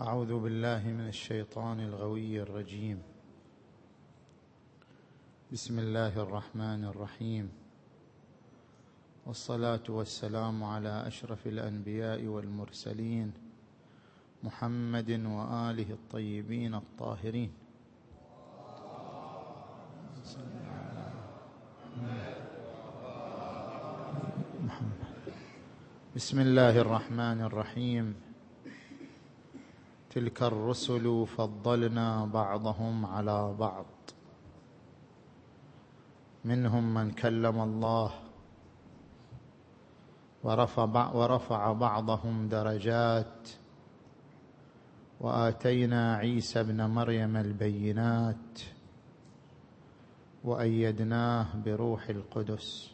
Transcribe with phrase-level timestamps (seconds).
[0.00, 3.02] أعوذ بالله من الشيطان الغوي الرجيم.
[5.52, 7.48] بسم الله الرحمن الرحيم.
[9.26, 13.32] والصلاة والسلام على أشرف الأنبياء والمرسلين
[14.44, 17.52] محمد وآله الطيبين الطاهرين.
[26.16, 28.25] بسم الله الرحمن الرحيم.
[30.16, 33.86] تلك الرسل فضلنا بعضهم على بعض.
[36.44, 38.10] منهم من كلم الله
[40.44, 43.48] ورفع, ورفع بعضهم درجات.
[45.20, 48.60] وآتينا عيسى ابن مريم البينات.
[50.44, 52.90] وأيدناه بروح القدس.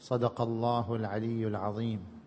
[0.00, 2.17] صدق الله العلي العظيم.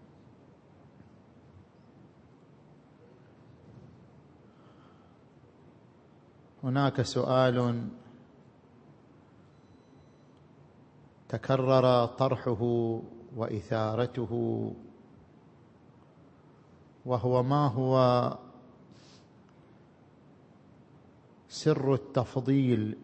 [6.63, 7.87] هناك سؤال
[11.29, 12.62] تكرر طرحه
[13.35, 14.31] وإثارته
[17.05, 17.98] وهو ما هو
[21.49, 22.98] سر التفضيل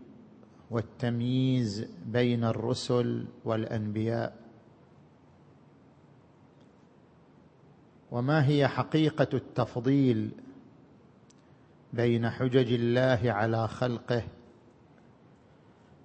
[0.71, 4.47] والتمييز بين الرسل والأنبياء؟
[8.11, 10.31] وما هي حقيقة التفضيل
[11.97, 14.23] بين حجج الله على خلقه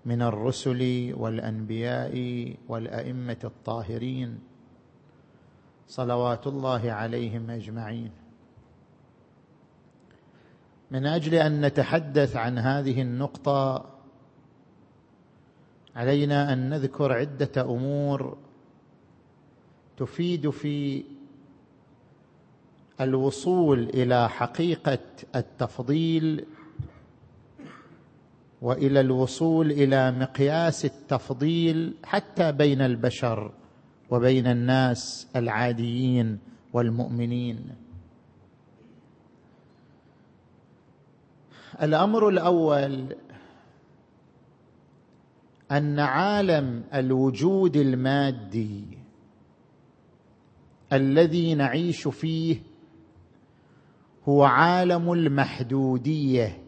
[0.05, 2.15] من الرسل والأنبياء
[2.69, 4.39] والأئمة الطاهرين
[5.89, 8.11] صلوات الله عليهم أجمعين.
[10.91, 13.85] من أجل أن نتحدث عن هذه النقطة
[15.97, 18.39] علينا أن نذكر عدة أمور
[19.97, 21.05] تفيد في
[23.05, 24.99] الوصول إلى حقيقة
[25.37, 26.45] التفضيل
[28.63, 33.53] وإلى الوصول إلى مقياس التفضيل حتى بين البشر
[34.11, 36.39] وبين الناس العاديين
[36.73, 37.71] والمؤمنين.
[41.83, 43.17] الأمر الأول
[45.71, 48.85] أن عالم الوجود المادي
[50.93, 52.72] الذي نعيش فيه
[54.29, 56.59] هو عالم المحدودية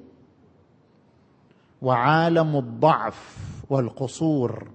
[1.83, 3.37] وعالم الضعف
[3.71, 4.69] والقصور.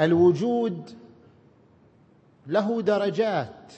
[0.00, 0.90] الوجود
[2.46, 3.72] له درجات.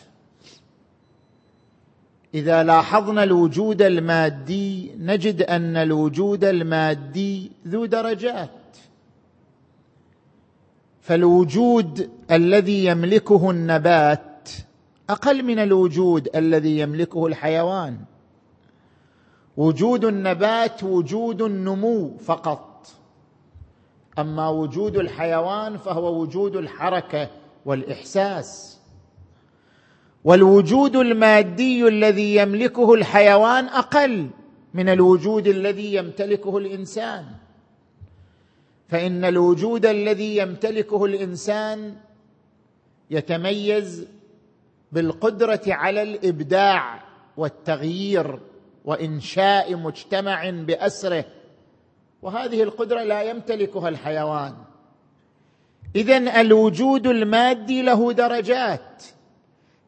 [2.34, 8.50] إذا لاحظنا الوجود المادي نجد أن الوجود المادي ذو درجات.
[11.00, 14.35] فالوجود الذي يملكه النبات
[15.10, 17.98] أقل من الوجود الذي يملكه الحيوان.
[19.56, 22.86] وجود النبات وجود النمو فقط.
[24.18, 27.30] أما وجود الحيوان فهو وجود الحركة
[27.64, 28.80] والإحساس.
[30.24, 34.30] والوجود المادي الذي يملكه الحيوان أقل
[34.74, 37.24] من الوجود الذي يمتلكه الإنسان.
[38.88, 41.94] فإن الوجود الذي يمتلكه الإنسان
[43.10, 44.06] يتميز
[44.92, 47.02] بالقدرة على الإبداع
[47.36, 48.40] والتغيير
[48.84, 51.24] وإنشاء مجتمع بأسره.
[52.22, 54.54] وهذه القدرة لا يمتلكها الحيوان.
[55.96, 59.02] اذا الوجود المادي له درجات.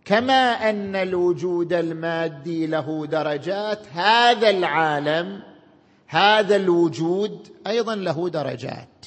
[0.05, 5.43] كما أن الوجود المادي له درجات هذا العالم
[6.07, 9.07] هذا الوجود أيضا له درجات.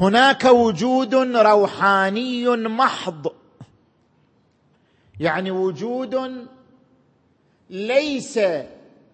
[0.00, 3.32] هناك وجود روحاني محض
[5.20, 6.46] يعني وجود
[7.70, 8.40] ليس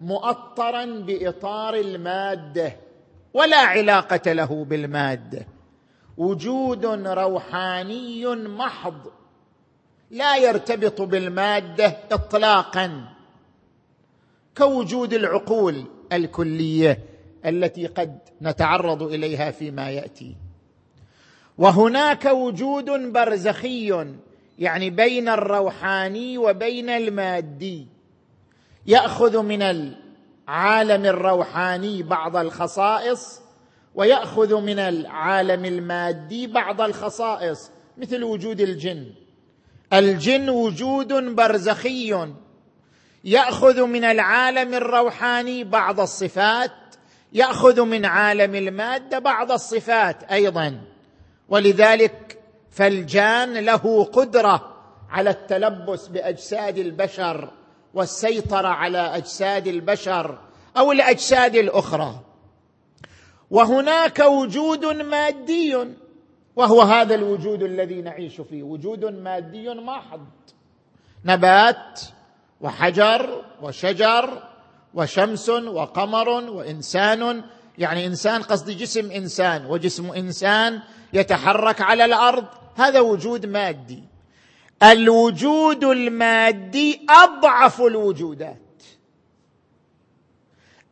[0.01, 2.75] مؤطرا بإطار المادة
[3.33, 5.47] ولا علاقة له بالمادة.
[6.17, 9.11] وجود روحاني محض
[10.11, 13.09] لا يرتبط بالمادة اطلاقا
[14.57, 16.99] كوجود العقول الكلية
[17.45, 20.35] التي قد نتعرض إليها فيما يأتي.
[21.57, 24.05] وهناك وجود برزخي
[24.59, 27.87] يعني بين الروحاني وبين المادي.
[28.85, 33.41] يأخذ من العالم الروحاني بعض الخصائص
[33.95, 39.05] ويأخذ من العالم المادي بعض الخصائص مثل وجود الجن.
[39.93, 42.27] الجن وجود برزخي.
[43.23, 46.71] يأخذ من العالم الروحاني بعض الصفات
[47.33, 50.81] يأخذ من عالم المادة بعض الصفات أيضا.
[51.49, 52.42] ولذلك
[52.73, 54.73] فالجان له قدرة
[55.09, 57.51] على التلبس بأجساد البشر
[57.93, 60.39] والسيطرة على أجساد البشر
[60.77, 62.19] أو الأجساد الأخرى.
[63.51, 65.77] وهناك وجود مادي
[66.55, 70.27] وهو هذا الوجود الذي نعيش فيه وجود مادي محض.
[71.25, 72.01] نبات
[72.61, 74.43] وحجر وشجر
[74.93, 77.43] وشمس وقمر وإنسان
[77.77, 80.81] يعني إنسان قصدي جسم إنسان وجسم إنسان
[81.13, 84.03] يتحرك على الأرض هذا وجود مادي.
[84.83, 88.57] الوجود المادي أضعف الوجودات.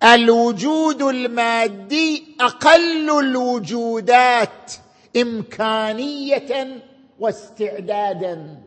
[0.03, 4.73] الوجود المادي أقل الوجودات
[5.17, 6.81] إمكانية
[7.19, 8.57] واستعدادا.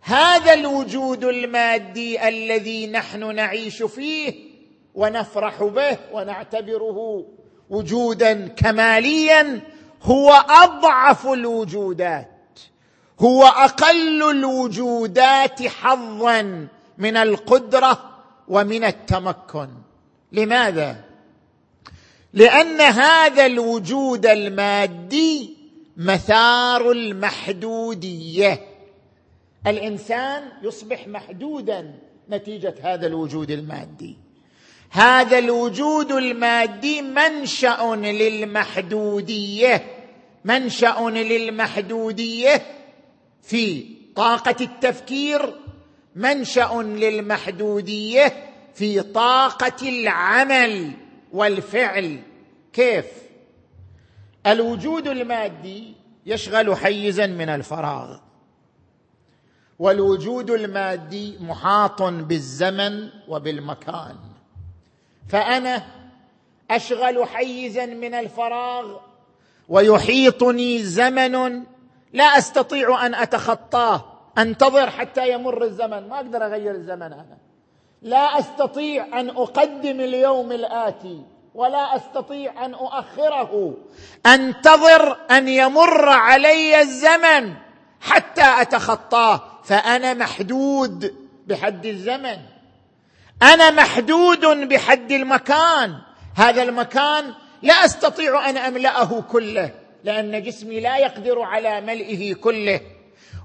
[0.00, 4.34] هذا الوجود المادي الذي نحن نعيش فيه
[4.94, 7.24] ونفرح به ونعتبره
[7.70, 9.60] وجودا كماليا
[10.02, 12.28] هو أضعف الوجودات
[13.20, 16.68] هو أقل الوجودات حظا
[16.98, 18.10] من القدرة
[18.48, 19.68] ومن التمكن.
[20.32, 21.04] لماذا؟
[22.32, 25.56] لأن هذا الوجود المادي
[25.96, 28.60] مثار المحدودية.
[29.66, 31.94] الإنسان يصبح محدودا
[32.30, 34.16] نتيجة هذا الوجود المادي.
[34.94, 39.84] هذا الوجود المادي منشأ للمحدودية
[40.44, 42.62] منشأ للمحدودية
[43.42, 43.86] في
[44.16, 45.54] طاقة التفكير
[46.16, 48.32] منشأ للمحدودية
[48.74, 50.92] في طاقة العمل
[51.32, 52.22] والفعل.
[52.72, 53.06] كيف؟
[54.46, 55.94] الوجود المادي
[56.26, 58.18] يشغل حيزا من الفراغ.
[59.78, 64.31] والوجود المادي محاط بالزمن وبالمكان.
[65.28, 65.82] فأنا
[66.70, 68.96] أشغل حيزا من الفراغ
[69.68, 71.62] ويحيطني زمن
[72.12, 74.04] لا أستطيع أن أتخطاه.
[74.38, 76.08] أنتظر حتى يمر الزمن.
[76.08, 77.38] ما أقدر أغير الزمن أنا.
[78.02, 81.22] لا أستطيع أن أقدم اليوم الآتي
[81.54, 83.74] ولا أستطيع أن أؤخره.
[84.26, 87.54] أنتظر أن يمر علي الزمن
[88.00, 89.40] حتى أتخطاه.
[89.64, 91.14] فأنا محدود
[91.46, 92.38] بحد الزمن.
[93.42, 95.98] أنا محدود بحد المكان.
[96.36, 97.24] هذا المكان
[97.62, 99.70] لا أستطيع أن أملأه كله
[100.04, 102.80] لأن جسمي لا يقدر على ملئه كله.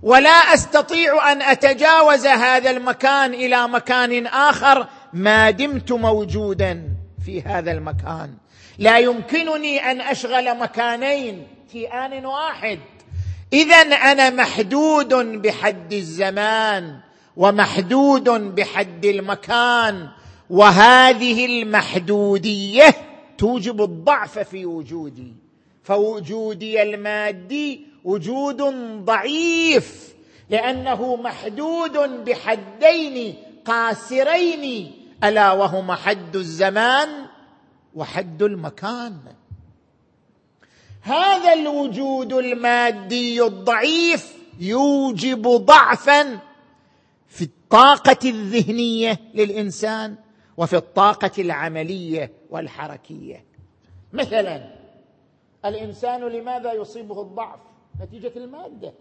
[0.03, 6.83] ولا أستطيع أن أتجاوز هذا المكان إلى مكان آخر ما دمت موجودا
[7.25, 8.33] في هذا المكان.
[8.77, 12.79] لا يمكنني أن أشغل مكانين في آن واحد.
[13.53, 16.99] اذا أنا محدود بحد الزمان.
[17.37, 20.07] ومحدود بحد المكان
[20.49, 22.95] وهذه المحدودية
[23.37, 25.33] توجب الضعف في وجودي.
[25.83, 28.61] فوجودي المادي وجود
[29.05, 30.13] ضعيف
[30.49, 33.35] لأنه محدود بحدين
[33.65, 34.91] قاسرين
[35.23, 37.09] ألا وهما حد الزمان
[37.95, 39.17] وحد المكان.
[41.01, 46.39] هذا الوجود المادي الضعيف يوجب ضعفا
[47.67, 50.15] الطاقه الذهنية للإنسان
[50.57, 53.45] وفي الطاقة العملية والحركية.
[54.13, 54.61] مثلا
[55.65, 57.59] الإنسان لماذا يصيبه الضعف؟
[58.01, 58.93] نتيجة المادة.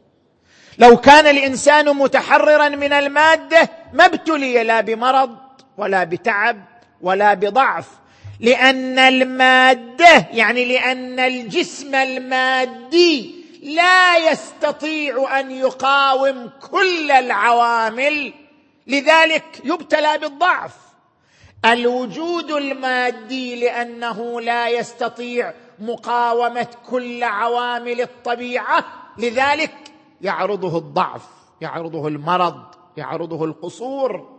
[0.79, 5.37] لو كان الإنسان متحررا من المادة ما ابتلي لا بمرض
[5.79, 6.65] ولا بتعب
[7.01, 7.89] ولا بضعف.
[8.41, 18.33] لأن المادة يعني لأن الجسم المادي لا يستطيع أن يقاوم كل العوامل
[18.87, 20.87] لذلك يبتلى بالضعف.
[21.65, 28.85] الوجود المادي لأنه لا يستطيع مقاومة كل عوامل الطبيعة
[29.19, 29.75] لذلك
[30.21, 31.29] يعرضه الضعف
[31.61, 32.65] يعرضه المرض
[32.97, 34.37] يعرضه القصور.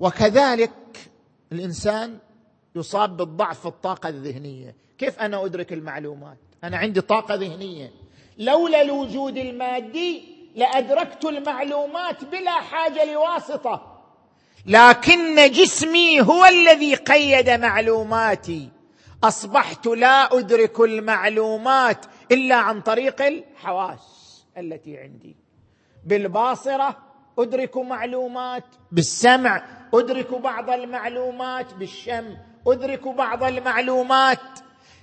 [0.00, 1.10] وكذلك
[1.52, 2.18] الإنسان
[2.76, 4.74] يصاب بالضعف في الطاقة الذهنية.
[4.98, 7.92] كيف أنا أدرك المعلومات؟ أنا عندي طاقة ذهنية.
[8.38, 14.02] لولا الوجود المادي لأدركت المعلومات بلا حاجة لواسطة.
[14.66, 18.68] لكن جسمي هو الذي قيد معلوماتي.
[19.24, 25.36] أصبحت لا أدرك المعلومات إلا عن طريق الحواس التي عندي.
[26.06, 26.96] بالباصرة
[27.38, 34.58] أدرك معلومات بالسمع أدرك بعض المعلومات بالشم أدرك بعض المعلومات.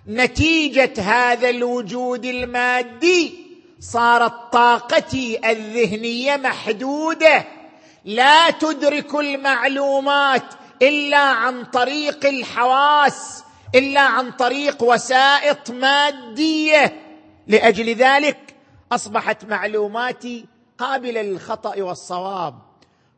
[0.07, 3.48] نتيجة هذا الوجود المادي
[3.79, 7.45] صارت طاقتي الذهنية محدودة.
[8.05, 10.43] لا تدرك المعلومات
[10.81, 13.43] إلا عن طريق الحواس
[13.75, 17.01] إلا عن طريق وسائط مادية.
[17.47, 18.55] لأجل ذلك
[18.91, 20.45] أصبحت معلوماتي
[20.77, 22.55] قابلة للخطأ والصواب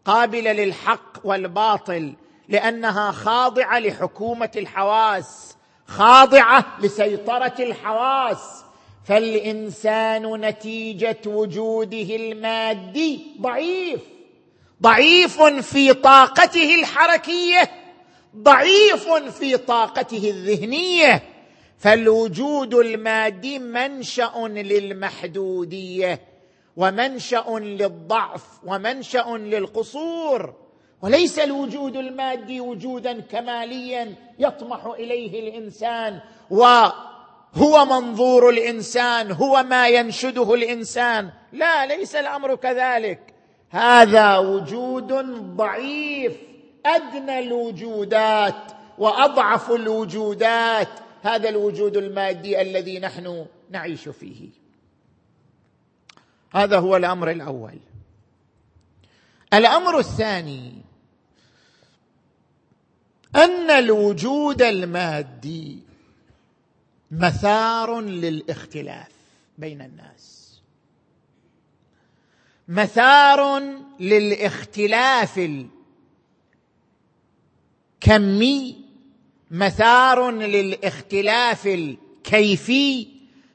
[0.05, 2.13] قابلة للحق والباطل
[2.49, 5.55] لأنها خاضعة لحكومة الحواس
[5.87, 8.60] خاضعة لسيطرة الحواس.
[9.05, 14.01] فالإنسان نتيجة وجوده المادي ضعيف.
[14.81, 17.71] ضعيف في طاقته الحركية.
[18.35, 21.23] ضعيف في طاقته الذهنية.
[21.77, 26.21] فالوجود المادي منشأ للمحدودية
[26.77, 30.53] ومنشأ للضعف ومنشأ للقصور.
[31.01, 36.19] وليس الوجود المادي وجودا كماليا يطمح إليه الإنسان.
[37.55, 41.31] وهو منظور الإنسان هو ما ينشده الإنسان.
[41.53, 43.33] لا ليس الأمر كذلك.
[43.69, 45.13] هذا وجود
[45.55, 46.37] ضعيف.
[46.85, 50.89] أدنى الوجودات وأضعف الوجودات.
[51.23, 54.49] هذا الوجود المادي الذي نحن نعيش فيه.
[56.53, 57.79] هذا هو الأمر الأول.
[59.53, 60.73] الأمر الثاني
[63.35, 65.90] أن الوجود المادي
[67.11, 69.11] مثار للاختلاف
[69.57, 70.61] بين الناس.
[72.67, 73.59] مثار
[73.99, 75.39] للاختلاف
[78.03, 78.85] الكمي
[79.51, 83.07] مثار للاختلاف الكيفي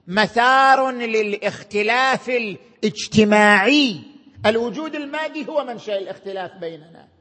[0.07, 4.01] مثار للاختلاف الاجتماعي.
[4.47, 7.16] الوجود المادي هو منشأ الاختلاف بيننا.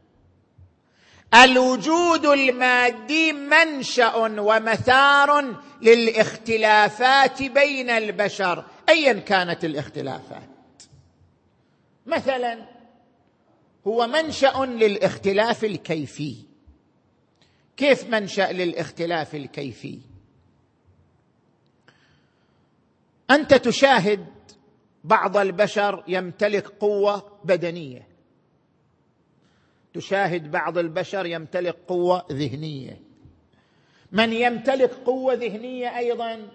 [1.44, 8.66] الوجود المادي منشأ ومثار للاختلافات بين البشر.
[8.90, 10.50] ايا كانت الاختلافات؟
[12.06, 12.66] مثلا
[13.88, 16.36] هو منشأ للاختلاف الكيفي.
[17.78, 20.00] كيف منشأ للاختلاف الكيفي؟
[23.32, 24.26] أنت تشاهد
[25.04, 28.15] بعض البشر يمتلك قوة بدنية.
[29.96, 33.02] تشاهد بعض البشر يمتلك قوة ذهنية.
[34.12, 36.48] من يمتلك قوة ذهنية أيضا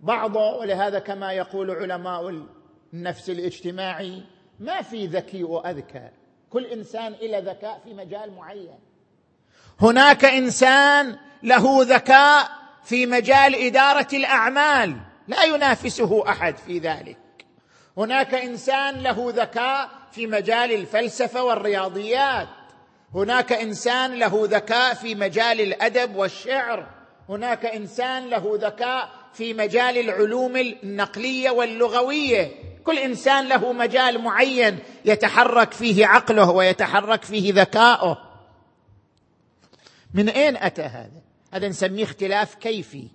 [0.00, 2.46] بعض ولهذا كما يقول علماء
[2.92, 4.22] النفس الاجتماعي
[4.60, 6.08] ما في ذكي وأذكى.
[6.50, 8.78] كل إنسان إلى ذكاء في مجال معين.
[9.80, 12.48] هناك إنسان له ذكاء
[12.84, 14.96] في مجال إدارة الأعمال.
[15.28, 17.18] لا ينافسه أحد في ذلك.
[17.96, 22.48] هناك إنسان له ذكاء في مجال الفلسفة والرياضيات.
[23.14, 26.86] هناك إنسان له ذكاء في مجال الأدب والشعر.
[27.28, 32.50] هناك إنسان له ذكاء في مجال العلوم النقلية واللغوية.
[32.84, 38.18] كل إنسان له مجال معين يتحرك فيه عقله ويتحرك فيه ذكاؤه.
[40.14, 43.08] من أين أتى هذا؟ هذا نسميه اختلاف كيفي.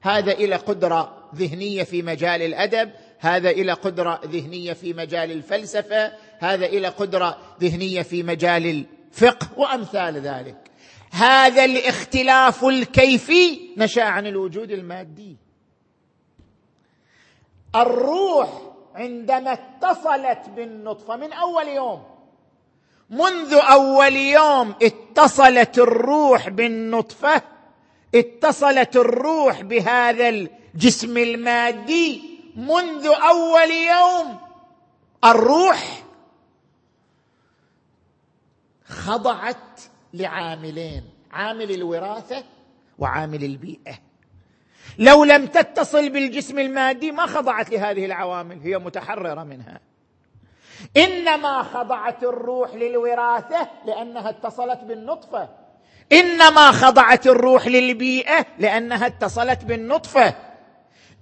[0.00, 2.90] هذا إلى قدرة ذهنية في مجال الأدب.
[3.18, 10.16] هذا إلى قدرة ذهنية في مجال الفلسفة هذا إلى قدرة ذهنية في مجال الفقه وأمثال
[10.16, 10.56] ذلك.
[11.10, 15.36] هذا الاختلاف الكيفي نشأ عن الوجود المادي.
[17.76, 18.62] الروح
[18.94, 22.02] عندما اتصلت بالنطفة من أول يوم
[23.10, 27.42] منذ أول يوم اتصلت الروح بالنطفة
[28.14, 34.38] اتصلت الروح بهذا الجسم المادي منذ أول يوم
[35.24, 36.02] الروح
[38.84, 39.80] خضعت
[40.14, 42.44] لعاملين عامل الوراثة
[42.98, 43.98] وعامل البيئة.
[44.98, 49.80] لو لم تتصل بالجسم المادي ما خضعت لهذه العوامل هي متحررة منها.
[50.96, 55.48] إنما خضعت الروح للوراثة لأنها اتصلت بالنطفة.
[56.12, 60.34] إنما خضعت الروح للبيئة لأنها اتصلت بالنطفة.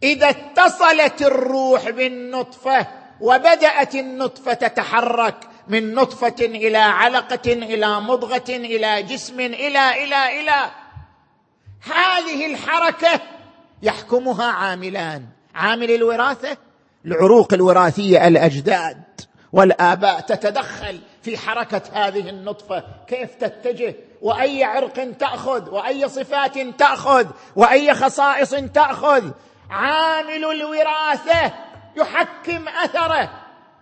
[0.02, 2.86] إذا اتصلت الروح بالنطفة
[3.20, 5.36] وبدأت النطفة تتحرك
[5.68, 10.70] من نطفة إلى علقة إلى مضغة إلى جسم إلى إلى إلى.
[11.80, 13.20] هذه الحركة
[13.82, 15.26] يحكمها عاملان.
[15.54, 16.56] عامل الوراثة
[17.04, 19.02] العروق الوراثية الأجداد
[19.52, 22.84] والآباء تتدخل في حركة هذه النطفة.
[23.08, 27.26] كيف تتجه؟ وأي عرق تأخذ؟ وأي صفات تأخذ؟
[27.56, 29.30] وأي خصائص تأخذ؟
[29.70, 31.52] عامل الوراثة
[31.96, 33.30] يحكم أثره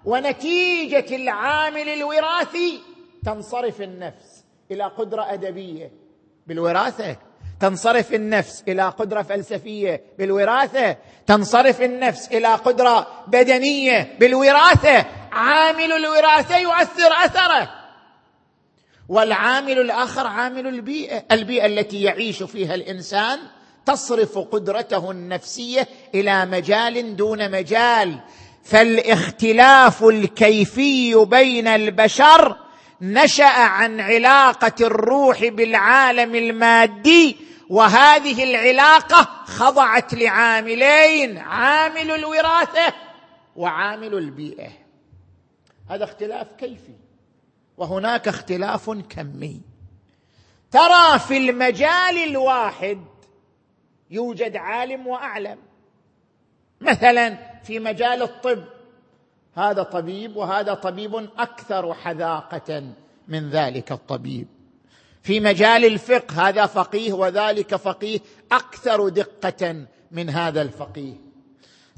[0.04, 2.80] ونتيجة العامل الوراثي
[3.24, 5.92] تنصرف النفس إلى قدرة أدبية
[6.46, 7.16] بالوراثة
[7.60, 15.04] تنصرف النفس إلى قدرة فلسفية بالوراثة تنصرف النفس إلى قدرة بدنية بالوراثة.
[15.32, 17.70] عامل الوراثة يؤثر أثره.
[19.08, 23.38] والعامل الآخر عامل البيئة البيئة التي يعيش فيها الإنسان
[23.86, 28.18] تصرف قدرته النفسية إلى مجال دون مجال.
[28.64, 32.56] فالاختلاف الكيفي بين البشر
[33.00, 37.36] نشأ عن علاقة الروح بالعالم المادي
[37.68, 42.94] وهذه العلاقة خضعت لعاملين عامل الوراثة
[43.56, 44.68] وعامل البيئة.
[45.90, 46.94] هذا اختلاف كيفي
[47.76, 49.60] وهناك اختلاف كمي.
[50.70, 52.98] ترى في المجال الواحد
[54.14, 55.59] يوجد عالم وأعلم.
[56.80, 58.64] مثلا في مجال الطب
[59.54, 62.92] هذا طبيب وهذا طبيب أكثر حذاقة
[63.28, 64.49] من ذلك الطبيب.
[65.23, 68.21] في مجال الفقه هذا فقيه وذلك فقيه
[68.52, 71.14] أكثر دقة من هذا الفقيه.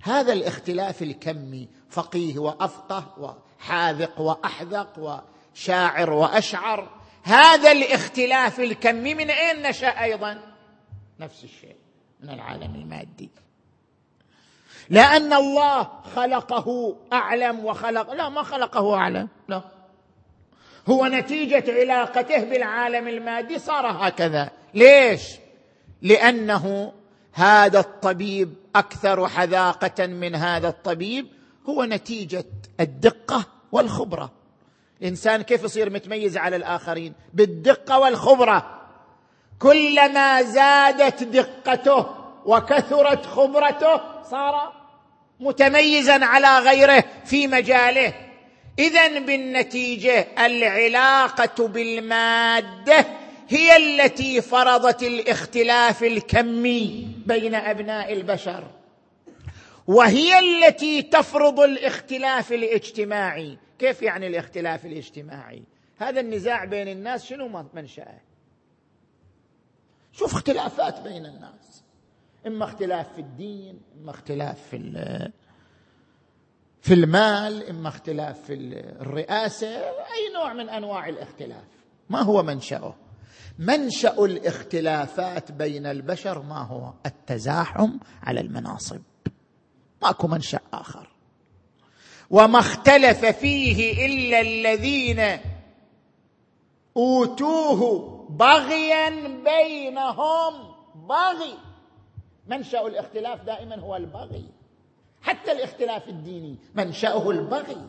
[0.02, 5.22] هذا الاختلاف الكمي فقيه وأفقه وحاذق وأحذق
[5.54, 6.88] وشاعر وأشعر.
[7.22, 10.42] هذا الاختلاف الكمي من أين نشأ أيضا؟
[11.20, 11.85] نفس الشيء.
[12.20, 13.30] من العالم المادي.
[14.90, 19.62] لأن الله خلقه أعلم وخلق لا ما خلقه أعلم لا.
[20.88, 24.50] هو نتيجة علاقته بالعالم المادي صار هكذا.
[24.74, 25.22] ليش؟
[26.02, 26.92] لأنه
[27.32, 31.26] هذا الطبيب أكثر حذاقة من هذا الطبيب
[31.68, 32.44] هو نتيجة
[32.80, 34.30] الدقة والخبرة.
[35.02, 38.75] الانسان كيف يصير متميز على الآخرين؟ بالدقة والخبرة.
[39.58, 42.06] كلما زادت دقته
[42.44, 44.72] وكثرت خبرته صار
[45.40, 48.14] متميزا على غيره في مجاله.
[48.78, 53.06] اذا بالنتيجة العلاقة بالمادة
[53.48, 58.64] هي التي فرضت الاختلاف الكمي بين أبناء البشر
[59.86, 63.58] وهي التي تفرض الاختلاف الاجتماعي.
[63.78, 65.62] كيف يعني الاختلاف الاجتماعي؟
[65.98, 68.25] هذا النزاع بين الناس شنو منشأه؟
[70.18, 71.82] شوف اختلافات بين الناس.
[72.46, 75.30] إما اختلاف في الدين إما اختلاف في
[76.80, 78.54] في المال إما اختلاف في
[79.00, 81.64] الرئاسة أي نوع من أنواع الاختلاف.
[82.10, 82.94] ما هو منشأه؟
[83.58, 87.90] منشأ الاختلافات بين البشر ما هو؟ التزاحم
[88.22, 89.00] على المناصب.
[90.02, 91.08] ماكو منشأ آخر.
[92.30, 95.40] وما اختلف فيه إلا الذين
[96.96, 99.10] أوتوه بغيا
[99.44, 100.74] بينهم.
[100.94, 101.58] بغي.
[102.46, 104.44] منشأ الاختلاف دائما هو البغي.
[105.22, 107.82] حتى الاختلاف الديني منشأه البغي.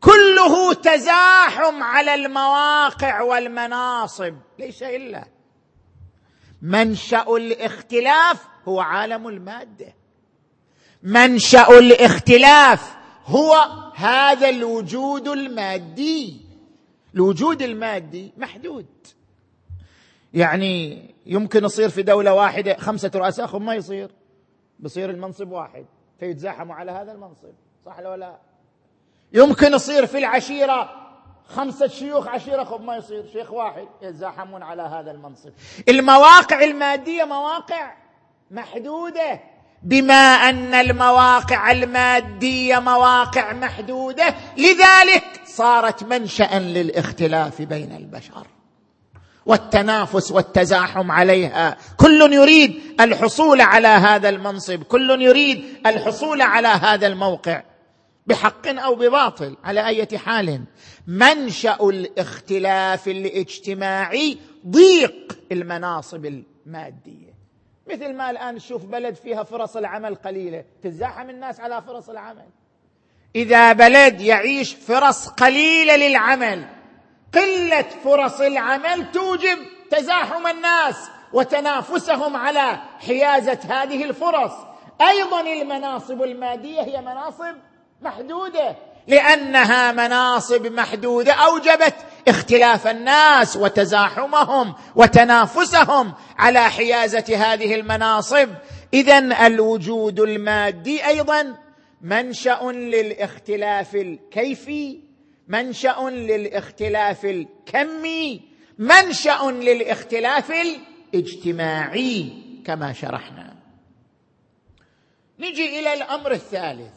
[0.00, 4.34] كله تزاحم على المواقع والمناصب.
[4.58, 5.24] ليس إلا.
[6.62, 9.94] منشأ الاختلاف هو عالم المادة.
[11.02, 13.54] منشأ الاختلاف هو
[13.94, 16.45] هذا الوجود المادي.
[17.16, 18.86] الوجود المادي محدود.
[20.34, 24.10] يعني يمكن يصير في دولة واحدة خمسة رؤساء خب ما يصير.
[24.80, 25.86] بصير المنصب واحد.
[26.20, 27.52] فيتزاحموا على هذا المنصب
[27.86, 28.36] صح ولا لا؟
[29.32, 30.90] يمكن يصير في العشيرة
[31.48, 33.26] خمسة شيوخ عشيرة خب ما يصير.
[33.32, 35.50] شيخ واحد يتزاحمون على هذا المنصب.
[35.88, 37.94] المواقع المادية مواقع
[38.50, 39.40] محدودة
[39.82, 44.34] بما أن المواقع المادية مواقع محدودة.
[44.56, 48.46] لذلك صارت منشأ للاختلاف بين البشر.
[49.46, 51.76] والتنافس والتزاحم عليها.
[51.96, 54.82] كل يريد الحصول على هذا المنصب.
[54.82, 57.62] كل يريد الحصول على هذا الموقع.
[58.26, 59.56] بحق أو بباطل.
[59.64, 60.64] على اي حال.
[61.06, 67.36] منشأ الاختلاف الاجتماعي ضيق المناصب المادية.
[67.90, 70.64] مثل ما الآن نشوف بلد فيها فرص العمل قليلة.
[70.82, 72.46] تزاحم الناس على فرص العمل.
[73.34, 76.64] إذا بلد يعيش فرص قليلة للعمل.
[77.34, 79.58] قلة فرص العمل توجب
[79.90, 80.96] تزاحم الناس
[81.32, 84.52] وتنافسهم على حيازة هذه الفرص.
[85.00, 87.54] أيضا المناصب المادية هي مناصب
[88.02, 88.76] محدودة
[89.08, 91.94] لأنها مناصب محدودة أوجبت
[92.28, 98.48] اختلاف الناس وتزاحمهم وتنافسهم على حيازة هذه المناصب.
[98.94, 101.65] اذا الوجود المادي أيضا
[102.06, 105.00] منشأ للاختلاف الكيفي
[105.48, 108.42] منشأ للاختلاف الكمي
[108.78, 110.52] منشأ للاختلاف
[111.14, 112.32] الاجتماعي
[112.64, 113.56] كما شرحنا.
[115.38, 116.94] نجي إلى الأمر الثالث.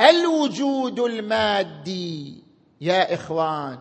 [0.00, 2.42] الوجود المادي
[2.80, 3.78] يا إخوان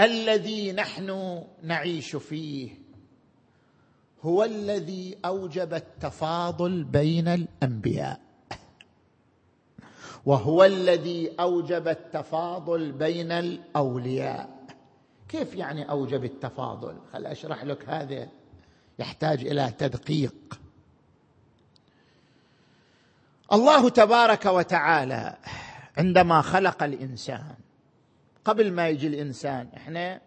[0.00, 2.83] الذي نحن نعيش فيه.
[4.24, 8.20] هو الذي أوجب التفاضل بين الأنبياء.
[10.26, 14.66] وهو الذي أوجب التفاضل بين الأولياء.
[15.28, 18.28] كيف يعني أوجب التفاضل؟ خل أشرح لك هذا.
[18.98, 20.34] يحتاج إلى تدقيق.
[23.52, 25.36] الله تبارك وتعالى
[25.96, 27.54] عندما خلق الإنسان
[28.44, 30.20] قبل ما يجي الإنسان إحنا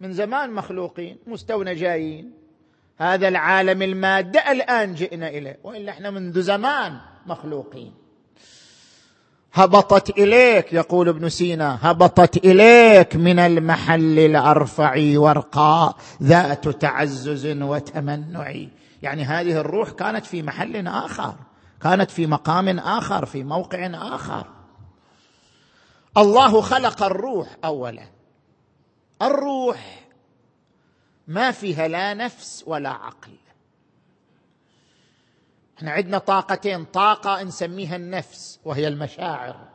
[0.00, 2.41] من زمان مخلوقين مستونا جايين
[3.02, 7.94] هذا العالم المادة الآن جئنا إليه وإلا إحنا منذ زمان مخلوقين.
[9.54, 18.54] هبطت إليك يقول ابن سينا هبطت إليك من المحل الأرفع ورقاء ذات تعزز وتمنع.
[19.02, 21.34] يعني هذه الروح كانت في محل آخر
[21.82, 24.46] كانت في مقام آخر في موقع آخر.
[26.16, 28.04] الله خلق الروح اولا.
[29.22, 30.01] الروح
[31.32, 33.32] ما فيها لا نفس ولا عقل.
[35.78, 39.68] إحنا عندنا طاقتين طاقة نسميها النفس وهي المشاعر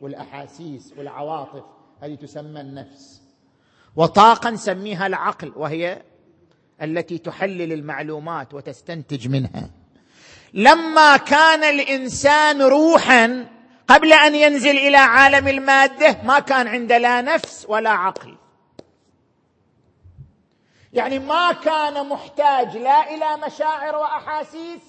[0.00, 1.64] والأحاسيس والعواطف
[2.00, 3.22] هذه تسمى النفس.
[3.96, 6.02] وطاقة نسميها العقل وهي
[6.82, 9.70] التي تحلل المعلومات وتستنتج منها.
[10.54, 13.46] لما كان الإنسان روحا
[13.88, 18.36] قبل أن ينزل إلى عالم المادة ما كان عنده لا نفس ولا عقل.
[20.92, 24.80] يعني ما كان محتاج لا إلى مشاعر وأحاسيس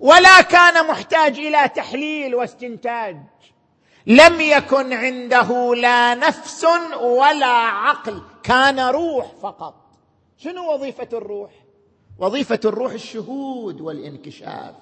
[0.00, 3.16] ولا كان محتاج إلى تحليل واستنتاج.
[4.06, 6.64] لم يكن عنده لا نفس
[7.00, 9.74] ولا عقل كان روح فقط.
[10.36, 11.50] شنو وظيفة الروح؟
[12.18, 14.74] وظيفة الروح الشهود والانكشاف.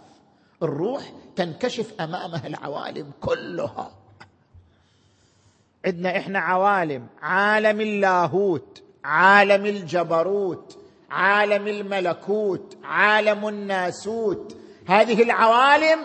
[0.62, 1.02] الروح
[1.36, 3.90] تنكشف أمامها العوالم كلها.
[5.86, 8.82] عندنا إحنا عوالم عالم اللاهوت.
[9.06, 10.78] عالم الجبروت
[11.10, 14.56] عالم الملكوت عالم الناسوت.
[14.86, 15.98] هذه العوالم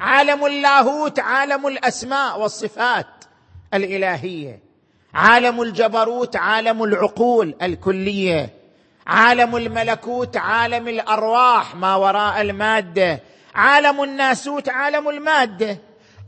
[0.00, 3.24] عالم اللاهوت عالم الأسماء والصفات
[3.74, 4.60] الإلهية.
[5.14, 8.54] عالم الجبروت عالم العقول الكلية.
[9.06, 13.20] عالم الملكوت عالم الأرواح ما وراء المادة.
[13.54, 15.78] عالم الناسوت عالم المادة.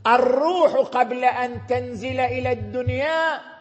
[0.07, 3.52] الروح قبل أن تنزل إلى الدنيا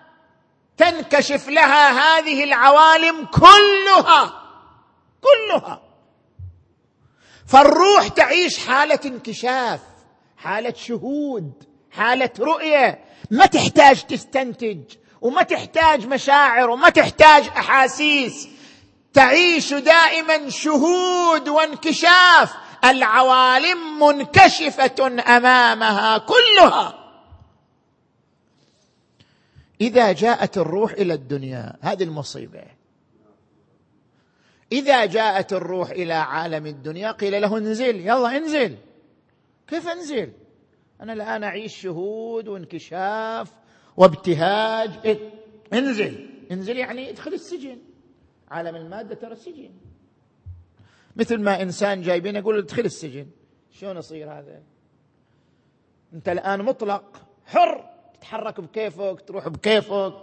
[0.77, 4.43] تنكشف لها هذه العوالم كلها
[5.21, 5.83] كلها.
[7.47, 9.81] فالروح تعيش حالة انكشاف
[10.37, 11.53] حالة شهود
[11.91, 13.05] حالة رؤية.
[13.31, 14.81] ما تحتاج تستنتج
[15.21, 18.49] وما تحتاج مشاعر وما تحتاج أحاسيس.
[19.15, 22.55] تعيش دائما شهود وانكشاف.
[22.85, 27.02] العوالم منكشفة أمامها كلها.
[29.83, 32.65] إذا جاءت الروح إلى الدنيا هذه المصيبة.
[34.73, 38.77] إذا جاءت الروح إلى عالم الدنيا قيل له انزل يلا انزل.
[39.67, 40.33] كيف انزل؟
[41.01, 43.53] أنا الآن أعيش شهود وانكشاف
[43.97, 45.19] وابتهاج.
[45.73, 46.31] انزل.
[46.51, 47.79] انزل يعني ادخل السجن.
[48.51, 49.71] عالم المادة ترى السجن.
[51.17, 53.27] مثل ما إنسان جايبين يقول ادخل السجن.
[53.71, 54.63] شلون يصير هذا؟
[56.15, 57.92] أنت الآن مطلق حر.
[58.23, 60.15] تتحرك بكيفك تروح بكيفك.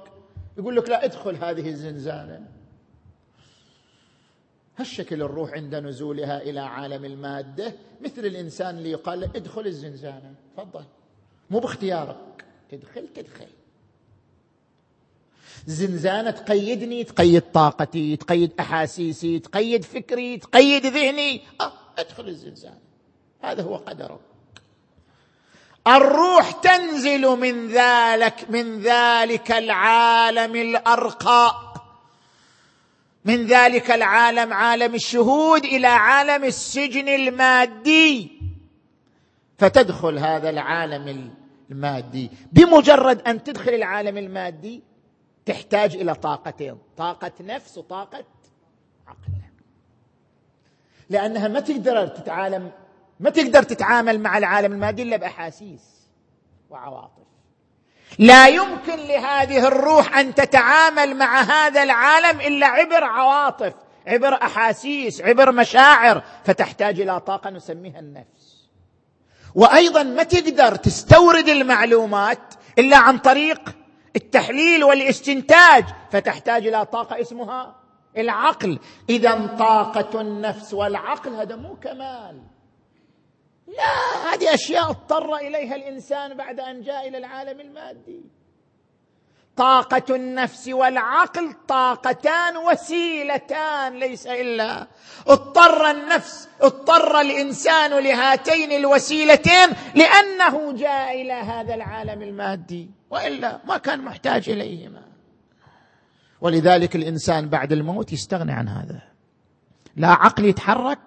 [0.58, 2.48] يقول لك لا ادخل هذه الزنزانة.
[4.78, 10.34] هالشكل الروح عند نزولها إلى عالم المادة مثل الإنسان اللي يقال له ادخل الزنزانة.
[10.58, 10.84] تفضل.
[11.50, 12.46] مو باختيارك.
[12.72, 13.48] تدخل تدخل.
[15.68, 21.42] زنزانة تقيدني تقيد طاقتي تقيد أحاسيسي تقيد فكري تقيد ذهني.
[21.62, 22.80] أه ادخل الزنزانة.
[23.42, 24.29] هذا هو قدرك.
[25.90, 31.70] الروح تنزل من ذلك من ذلك العالم الارقى
[33.26, 38.40] من ذلك العالم عالم الشهود إلى عالم السجن المادي.
[39.58, 41.32] فتدخل هذا العالم
[41.72, 42.30] المادي.
[42.52, 44.84] بمجرد أن تدخل العالم المادي
[45.46, 46.78] تحتاج إلى طاقتين.
[46.98, 48.26] طاقة نفس وطاقة
[49.08, 49.32] عقل.
[51.10, 52.72] لأنها ما تقدر تتعالم
[53.20, 55.82] ما تقدر تتعامل مع العالم المادي إلا بأحاسيس
[56.70, 57.30] وعواطف.
[58.20, 63.74] لا يمكن لهذه الروح أن تتعامل مع هذا العالم إلا عبر عواطف
[64.08, 68.70] عبر أحاسيس عبر مشاعر فتحتاج إلى طاقة نسميها النفس.
[69.56, 73.76] وأيضا ما تقدر تستورد المعلومات إلا عن طريق
[74.16, 77.76] التحليل والاستنتاج فتحتاج إلى طاقة اسمها
[78.18, 78.80] العقل.
[79.10, 82.42] اذا طاقة النفس والعقل هذا مو كمال.
[83.78, 88.22] لا هذه أشياء اضطر إليها الإنسان بعد أن جاء إلى العالم المادي.
[89.56, 94.88] طاقة النفس والعقل طاقتان وسيلتان ليس إلا
[95.28, 104.02] اضطر النفس اضطر الإنسان لهاتين الوسيلتين لأنه جاء إلى هذا العالم المادي وإلا ما كان
[104.02, 105.02] محتاج إليهما.
[106.42, 109.02] ولذلك الإنسان بعد الموت يستغني عن هذا.
[109.96, 111.00] لا عقل يتحرك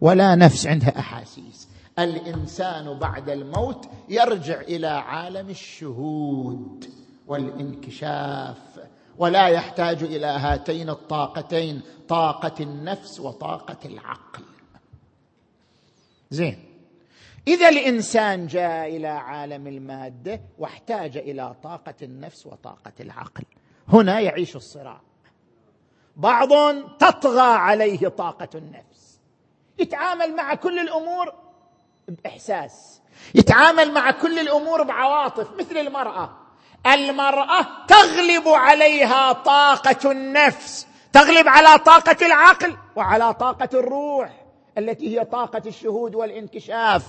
[0.00, 1.68] ولا نفس عندها أحاسيس.
[1.98, 6.90] الإنسان بعد الموت يرجع إلى عالم الشهود
[7.26, 8.80] والانكشاف
[9.18, 14.42] ولا يحتاج إلى هاتين الطاقتين طاقة النفس وطاقة العقل.
[16.30, 16.64] زين.
[17.48, 23.44] إذا الإنسان جاء إلى عالم المادة واحتاج إلى طاقة النفس وطاقة العقل.
[23.88, 25.00] هنا يعيش الصراع.
[26.16, 26.48] بعض
[26.98, 28.95] تطغى عليه طاقة النفس.
[29.78, 31.32] يتعامل مع كل الأمور
[32.08, 33.00] بإحساس.
[33.34, 36.30] يتعامل مع كل الأمور بعواطف مثل المرأة.
[36.86, 40.86] المرأة تغلب عليها طاقة النفس.
[41.12, 44.30] تغلب على طاقة العقل وعلى طاقة الروح
[44.78, 47.02] التي هي طاقة الشهود والانكشاف.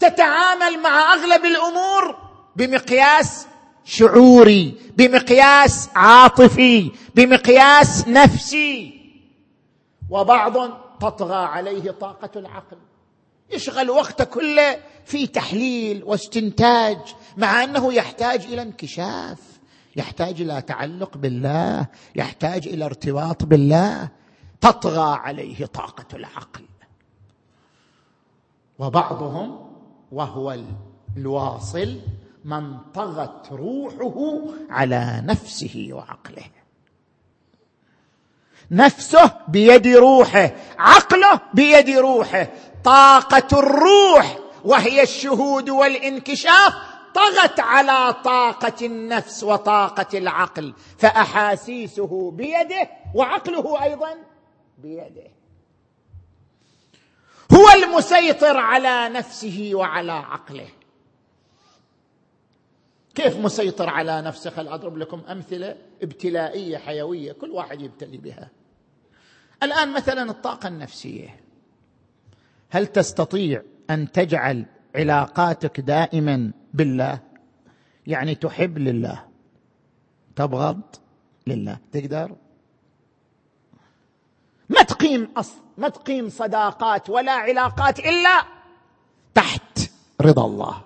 [0.00, 2.16] تتعامل مع أغلب الأمور
[2.56, 3.46] بمقياس
[3.84, 9.00] شعوري بمقياس عاطفي بمقياس نفسي.
[10.10, 10.56] وبعض
[11.00, 12.76] تطغى عليه طاقة العقل.
[13.50, 16.98] يشغل وقته كله في تحليل واستنتاج
[17.36, 19.60] مع أنه يحتاج إلى انكشاف
[19.96, 21.86] يحتاج إلى تعلق بالله
[22.16, 24.08] يحتاج إلى ارتباط بالله.
[24.60, 26.64] تطغى عليه طاقة العقل.
[28.78, 29.70] وبعضهم
[30.12, 30.58] وهو
[31.16, 32.00] الواصل
[32.44, 36.59] من طغت روحه على نفسه وعقله.
[38.70, 42.48] نفسه بيد روحه عقله بيد روحه.
[42.84, 46.74] طاقة الروح وهي الشهود والانكشاف
[47.14, 54.14] طغت على طاقة النفس وطاقة العقل فأحاسيسه بيده وعقله أيضا
[54.78, 55.30] بيده.
[57.52, 60.68] هو المسيطر على نفسه وعلى عقله.
[63.14, 68.50] كيف مسيطر على نفسه؟ خل أضرب لكم أمثلة ابتلائية حيوية كل واحد يبتلي بها.
[69.62, 71.40] الآن مثلا الطاقة النفسية.
[72.70, 77.20] هل تستطيع أن تجعل علاقاتك دائما بالله؟
[78.06, 79.24] يعني تحب لله.
[80.36, 80.80] تبغض
[81.46, 81.78] لله.
[81.92, 82.36] تقدر؟
[84.68, 88.42] ما تقيم أصل ما تقيم صداقات ولا علاقات إلا
[89.34, 90.82] تحت رضا الله.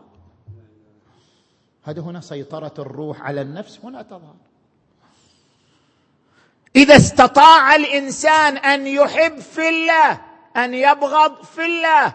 [1.83, 3.81] هذا هنا سيطرة الروح على النفس.
[3.85, 4.37] هنا تظهر.
[6.77, 10.19] إذا استطاع الإنسان أن يحب في الله
[10.57, 12.13] أن يبغض في الله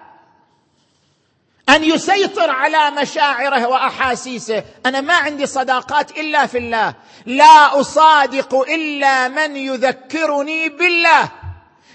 [1.69, 6.93] أن يسيطر على مشاعره وأحاسيسه أنا ما عندي صداقات إلا في الله
[7.25, 11.29] لا أصادق إلا من يذكرني بالله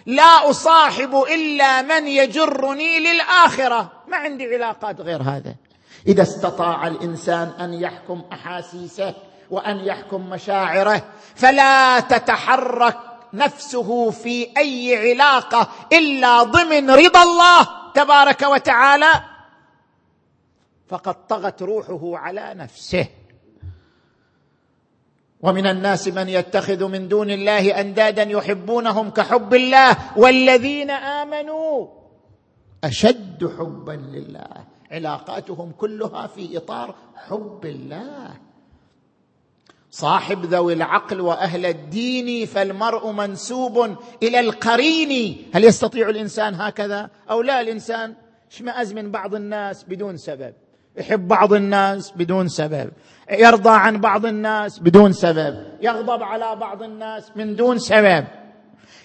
[0.06, 5.54] لا أصاحب إلا من يجرني للآخرة ما عندي علاقات غير هذا
[6.06, 9.14] إذا استطاع الإنسان أن يحكم أحاسيسه
[9.50, 11.02] وأن يحكم مشاعره.
[11.34, 12.98] فلا تتحرك
[13.34, 19.12] نفسه في أي علاقة إلا ضمن رضا الله تبارك وتعالى.
[20.88, 23.06] فقد طغت روحه على نفسه.
[25.40, 31.86] ومن الناس من يتخذ من دون الله أندادا يحبونهم كحب الله والذين آمنوا
[32.84, 34.64] أشد حبا لله.
[34.90, 38.30] علاقاتهم كلها في إطار حب الله.
[39.94, 45.42] صاحب ذوي العقل وأهل الدين فالمرء منسوب إلى القرين.
[45.54, 48.14] هل يستطيع الإنسان هكذا؟ أو لا الإنسان
[48.50, 50.54] اشمئز من بعض الناس بدون سبب.
[50.96, 52.90] يحب بعض الناس بدون سبب.
[53.30, 55.66] يرضى عن بعض الناس بدون سبب.
[55.80, 58.24] يغضب على بعض الناس من دون سبب.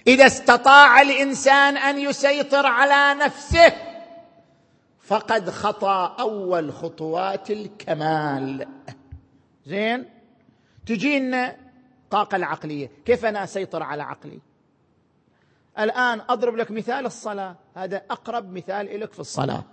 [0.08, 3.73] إذا استطاع الإنسان أن يسيطر على نفسه
[4.99, 8.67] فقد خطأ أول خطوات الكمال.
[9.65, 10.18] زين؟
[10.89, 11.56] تجينا
[12.04, 12.89] الطاقه العقلية.
[13.06, 14.39] كيف أنا أسيطر على عقلي؟
[15.80, 17.56] الآن أضرب لك مثال الصلاة.
[17.75, 19.63] هذا أقرب مثال لك في الصلاة.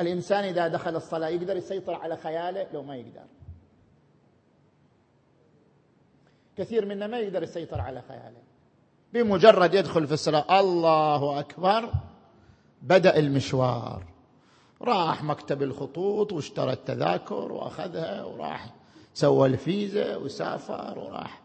[0.00, 3.24] الإنسان إذا دخل الصلاة يقدر يسيطر على خياله؟ لو ما يقدر.
[6.58, 8.42] كثير منا ما يقدر يسيطر على خياله.
[9.12, 11.92] بمجرد يدخل في الصلاة الله أكبر
[12.82, 14.04] بدأ المشوار.
[14.82, 18.74] راح مكتب الخطوط واشترى التذاكر وأخذها وراح
[19.16, 21.40] سوى الفيزا وسافر وراح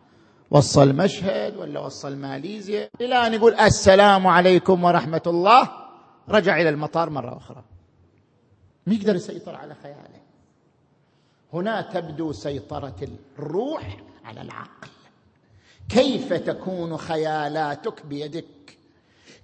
[0.52, 2.90] وصل مشهد ولا وصل ماليزيا.
[3.02, 5.70] إلى أن يقول السلام عليكم ورحمة الله.
[6.30, 7.64] رجع إلى المطار مرة أخرى.
[8.88, 10.22] ما يقدر يسيطر على خياله.
[11.54, 13.08] هنا تبدو سيطرة
[13.40, 14.88] الروح على العقل.
[15.90, 18.78] كيف تكون خيالاتك بيدك؟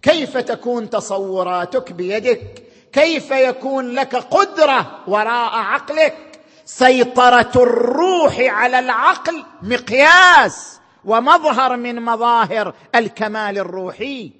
[0.02, 6.27] كيف تكون تصوراتك بيدك؟ كيف يكون لك قدرة وراء عقلك؟
[6.68, 14.32] سيطرة الروح على العقل مقياس ومظهر من مظاهر الكمال الروحي.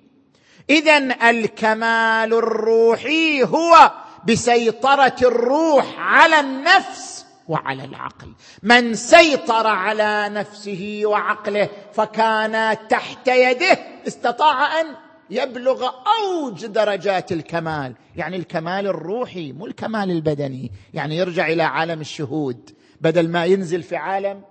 [0.70, 0.98] اذا
[1.30, 3.92] الكمال الروحي هو
[4.28, 8.34] بسيطرة الروح على النفس وعلى العقل.
[8.64, 14.86] من سيطر على نفسه وعقله فكان تحت يده استطاع أن
[15.30, 15.90] يبلغ
[16.24, 17.96] أوج درجات الكمال.
[18.16, 20.72] يعني الكمال الروحي مو الكمال البدني.
[20.94, 22.70] يعني يرجع إلى عالم الشهود.
[23.02, 24.42] بدل ما ينزل في عالم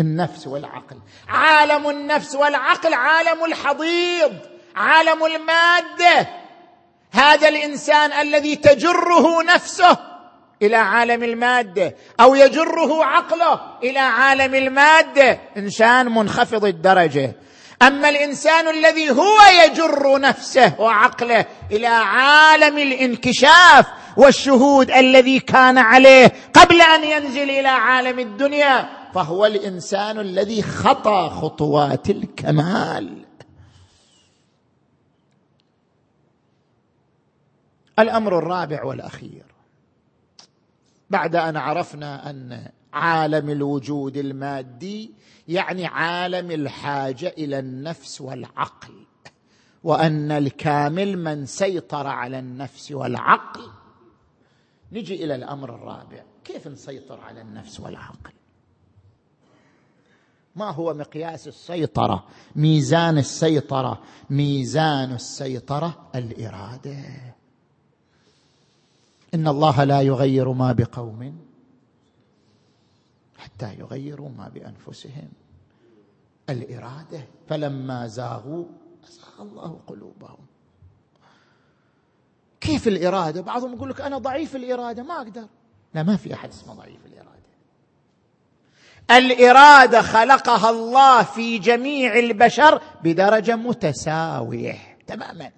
[0.00, 0.96] النفس والعقل.
[1.28, 4.32] عالم النفس والعقل عالم الحضيض
[4.76, 6.28] عالم المادة.
[7.10, 9.98] هذا الإنسان الذي تجره نفسه
[10.62, 15.40] إلى عالم المادة أو يجره عقله إلى عالم المادة.
[15.56, 17.34] إنسان منخفض الدرجة.
[17.82, 26.80] أما الإنسان الذي هو يجر نفسه وعقله إلى عالم الانكشاف والشهود الذي كان عليه قبل
[26.82, 33.24] أن ينزل إلى عالم الدنيا فهو الإنسان الذي خطى خطوات الكمال.
[37.98, 39.44] الأمر الرابع والأخير.
[41.10, 45.14] بعد أن عرفنا أن عالم الوجود المادي
[45.50, 49.06] يعني عالم الحاجة إلى النفس والعقل
[49.84, 53.70] وأن الكامل من سيطر على النفس والعقل.
[54.92, 58.32] نجي إلى الأمر الرابع كيف نسيطر على النفس والعقل؟
[60.56, 67.04] ما هو مقياس السيطرة؟ ميزان السيطرة؟ ميزان السيطرة الإرادة.
[69.34, 71.38] إن الله لا يغير ما بقوم
[73.38, 75.28] حتى يغيروا ما بأنفسهم.
[76.50, 77.26] الإرادة.
[77.48, 78.64] فلما زاغوا
[79.08, 80.46] أزاغ الله قلوبهم.
[82.60, 85.46] كيف الإرادة؟ بعضهم يقول لك أنا ضعيف الإرادة ما أقدر.
[85.94, 87.30] لا ما في أحد اسمه ضعيف الإرادة.
[89.10, 95.50] الإرادة خلقها الله في جميع البشر بدرجة متساوية تماما.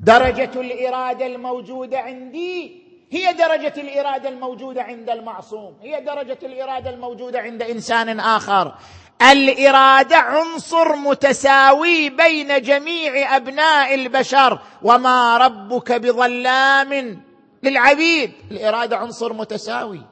[0.00, 7.62] درجة الإرادة الموجودة عندي هي درجة الإرادة الموجودة عند المعصوم هي درجة الإرادة الموجودة عند
[7.62, 8.74] إنسان آخر.
[9.22, 14.60] الإرادة عنصر متساوي بين جميع أبناء البشر.
[14.82, 17.22] وما ربك بظلام
[17.62, 18.32] للعبيد.
[18.50, 20.02] الإرادة عنصر متساوي.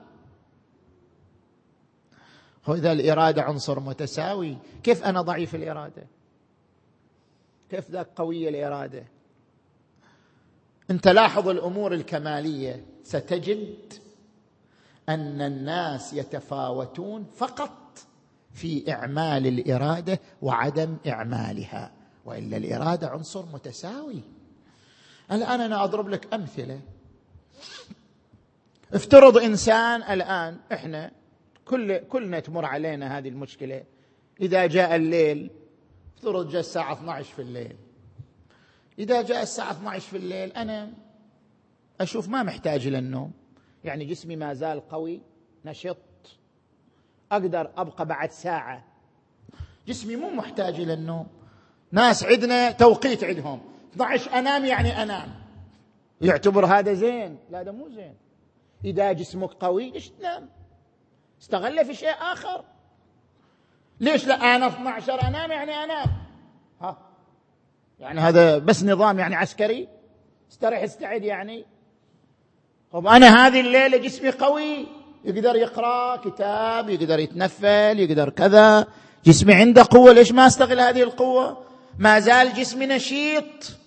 [2.68, 6.06] إذا الإرادة عنصر متساوي كيف أنا ضعيف الإرادة؟
[7.70, 9.04] كيف ذاك قوي الإرادة؟
[10.90, 12.84] أنت لاحظ الأمور الكمالية.
[13.02, 13.92] ستجد
[15.08, 17.70] أن الناس يتفاوتون فقط
[18.54, 21.92] في إعمال الإرادة وعدم إعمالها.
[22.24, 24.22] وإلا الإرادة عنصر متساوي.
[25.32, 26.80] الان أنا أضرب لك أمثلة؟
[28.94, 31.10] افترض إنسان الآن إحنا
[31.64, 33.84] كل كلنا تمر علينا هذه المشكلة.
[34.40, 35.50] إذا جاء الليل
[36.16, 37.76] افترض جاء الساعة 12 في الليل.
[38.98, 40.92] إذا جاء الساعة 12 في الليل أنا
[42.00, 43.32] أشوف ما محتاج إلى النوم.
[43.84, 45.20] يعني جسمي ما زال قوي
[45.64, 45.96] نشط
[47.36, 48.84] أقدر أبقى بعد ساعة.
[49.88, 51.26] جسمي مو محتاج إلى النوم.
[51.92, 53.60] ناس عندنا توقيت عندهم.
[53.92, 55.34] 12 أنام يعني أنام.
[56.20, 57.38] يعتبر هذا زين.
[57.50, 58.14] لا هذا مو زين.
[58.84, 60.48] إذا جسمك قوي ليش تنام؟
[61.42, 62.64] استغله في شيء آخر.
[64.00, 66.06] ليش لا أنا 12 أنام يعني أنام؟
[66.80, 66.98] ها؟
[68.00, 69.88] يعني هذا بس نظام يعني عسكري.
[70.52, 71.64] استريح استعد يعني.
[72.92, 74.86] طب أنا هذه الليلة جسمي قوي.
[75.24, 78.86] يقدر يقرأ كتاب يقدر يتنفل يقدر كذا.
[79.24, 81.64] جسمي عنده قوة ليش ما أستغل هذه القوة؟
[81.98, 83.78] ما زال جسمي نشيط.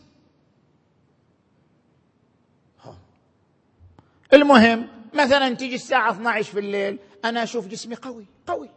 [4.33, 8.69] المهم مثلا تيجي الساعة 12 في الليل أنا أشوف جسمي قوي قوي.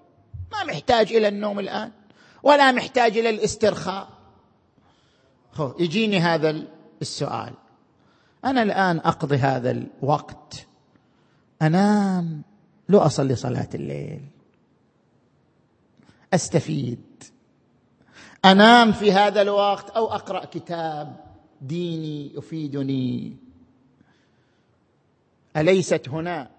[0.53, 1.91] ما محتاج إلى النوم الآن
[2.43, 4.09] ولا محتاج إلى الاسترخاء.
[5.79, 6.63] يجيني هذا
[7.03, 7.55] السؤال.
[8.45, 10.67] أنا الآن أقضي هذا الوقت
[11.63, 12.50] أنام.
[12.91, 14.21] لو أصلي صلاة الليل.
[16.35, 17.25] أستفيد.
[18.45, 21.17] أنام في هذا الوقت أو أقرأ كتاب
[21.61, 23.37] ديني يفيدني.
[25.57, 26.51] أليست هنا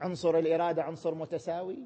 [0.00, 1.78] عنصر الإرادة عنصر متساوي؟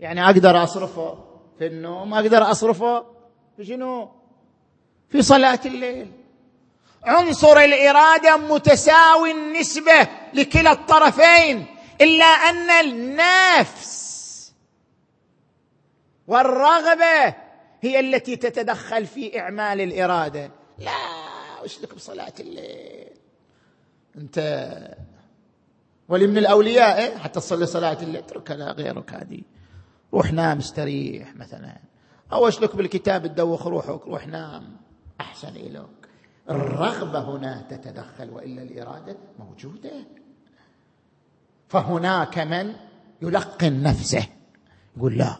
[0.00, 1.18] يعني أقدر أصرفه
[1.58, 3.06] في النوم أقدر أصرفه
[3.56, 4.10] في شنو؟
[5.08, 6.10] في صلاة الليل.
[7.04, 11.66] عنصر الإرادة متساوي النسبة لكلا الطرفين.
[12.00, 13.94] إلا أن النفس
[16.26, 17.34] والرغبة
[17.80, 20.50] هي التي تتدخل في إعمال الإرادة.
[20.78, 20.92] لا
[21.64, 23.10] وش لك بصلاة الليل؟
[24.16, 24.38] أنت
[26.08, 29.40] ولي من الأولياء إيه؟ حتى تصلي صلاة الليل اتركها لا غيرك هذه.
[30.14, 31.76] روح نام استريح مثلا.
[32.32, 34.76] أو اشلك بالكتاب تدوخ روحك روح نام.
[35.20, 36.08] أحسن إليك.
[36.50, 39.92] الرغبة هنا تتدخل وإلا الإرادة موجودة.
[41.74, 42.74] فهناك من
[43.22, 44.26] يلقن نفسه.
[44.96, 45.36] يقول لا.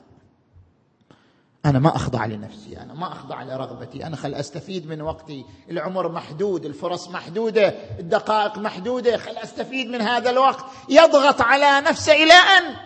[1.66, 5.44] أنا ما أخضع لنفسي أنا ما أخضع لرغبتي أنا خل أستفيد من وقتي.
[5.70, 7.68] العمر محدود الفرص محدودة
[7.98, 10.64] الدقائق محدودة خل أستفيد من هذا الوقت.
[10.88, 12.76] يضغط على نفسه إلى أن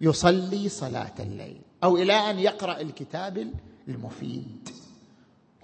[0.00, 3.52] يصلي صلاة الليل أو إلى أن يقرأ الكتاب
[3.88, 4.68] المفيد.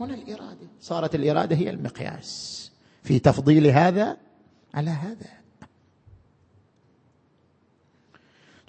[0.01, 0.67] هنا الإرادة.
[0.81, 2.71] صارت الإرادة هي المقياس.
[3.03, 4.17] في تفضيل هذا
[4.75, 5.42] على هذا.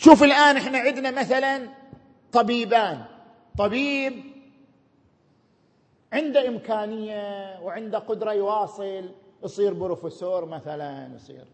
[0.06, 1.70] شوف الآن إحنا عندنا مثلا
[2.32, 3.06] طبيبان.
[3.58, 4.24] طبيب
[6.14, 9.10] عنده إمكانية وعنده قدرة يواصل
[9.43, 11.45] يصير بروفيسور مثلا يصير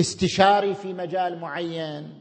[0.00, 2.20] استشاري في مجال معين.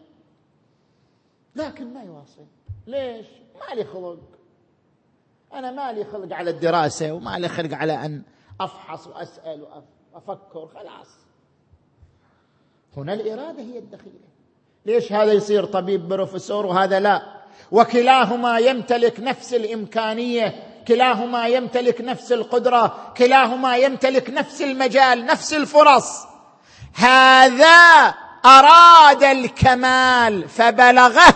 [1.55, 2.45] لكن ما يواصل.
[2.87, 3.27] ليش؟
[3.59, 4.19] ما لي خلق.
[5.53, 8.23] أنا ما لي خلق على الدراسة وما لي خلق على أن
[8.61, 11.17] أفحص وأسأل وافكر خلاص.
[12.97, 14.28] هنا الإرادة هي الدخيلة.
[14.85, 17.21] ليش هذا يصير طبيب بروفيسور وهذا لا؟
[17.71, 26.25] وكلاهما يمتلك نفس الإمكانية كلاهما يمتلك نفس القدرة كلاهما يمتلك نفس المجال نفس الفرص.
[26.95, 28.13] هذا
[28.45, 31.35] أراد الكمال فبلغه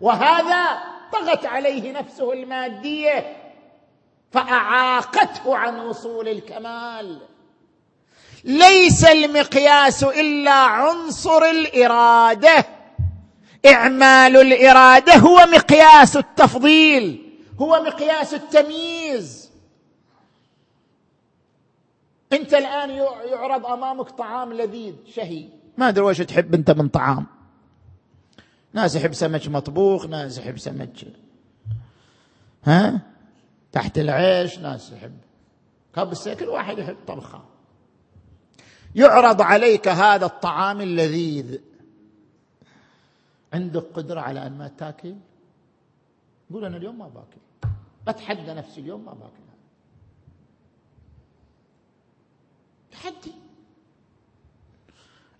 [0.00, 0.78] وهذا
[1.12, 3.36] طغت عليه نفسه المادية
[4.32, 7.20] فأعاقته عن وصول الكمال.
[8.44, 12.66] ليس المقياس إلا عنصر الإرادة.
[13.66, 19.50] إعمال الإرادة هو مقياس التفضيل هو مقياس التمييز.
[22.32, 22.90] أنت الآن
[23.30, 25.44] يعرض أمامك طعام لذيذ شهي.
[25.78, 27.26] ما أدري وش تحب أنت من طعام.
[28.72, 31.06] ناس يحب سمك مطبوخ ناس يحب سمك
[32.64, 33.00] ها؟
[33.72, 35.16] تحت العيش ناس يحب.
[35.96, 37.44] كبسه كل واحد يحب طبخة.
[38.94, 41.58] يعرض عليك هذا الطعام اللذيذ.
[43.52, 45.14] عندك قدرة على أن ما تاكل؟
[46.52, 47.70] قول أنا اليوم ما باكل.
[48.08, 49.40] أتحدى نفسي اليوم ما باكل.
[52.92, 53.34] تحدي.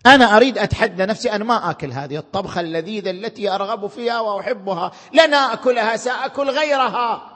[0.05, 4.91] أنا أريد أتحدى نفسي أن ما آكل هذه الطبخة اللذيذة التي أرغب فيها وأحبها.
[5.13, 7.31] لن أكلها سأكل غيرها.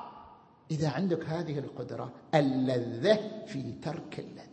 [0.71, 4.44] إذا عندك هذه القدرة اللذة في ترك اللذة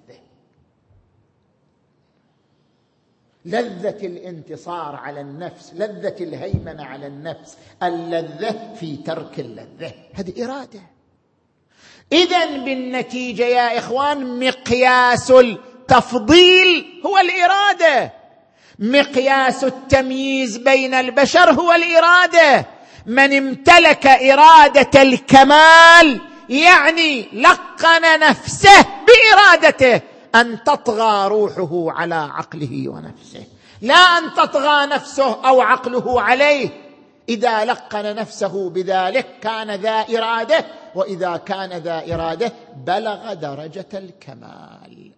[3.45, 9.93] لذة الانتصار على النفس لذة الهيمنة على النفس اللذة في ترك اللذة.
[10.15, 10.81] هذه إرادة.
[12.13, 18.13] اذا بالنتيجة يا إخوان مقياس التفضيل هو الإرادة.
[18.79, 22.67] مقياس التمييز بين البشر هو الإرادة.
[23.07, 30.01] من امتلك إرادة الكمال يعني لقن نفسه بإرادته.
[30.35, 33.47] أن تطغى روحه على عقله ونفسه.
[33.81, 36.71] لا أن تطغى نفسه أو عقله عليه.
[37.29, 40.65] إذا لقن نفسه بذلك كان ذا إراده
[40.95, 45.13] وإذا كان ذا إراده بلغ درجة الكمال.